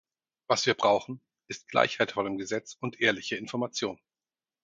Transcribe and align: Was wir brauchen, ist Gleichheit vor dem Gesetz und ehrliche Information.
Was 0.47 0.65
wir 0.65 0.73
brauchen, 0.73 1.21
ist 1.47 1.67
Gleichheit 1.67 2.13
vor 2.13 2.23
dem 2.23 2.39
Gesetz 2.39 2.75
und 2.79 2.99
ehrliche 2.99 3.35
Information. 3.35 3.99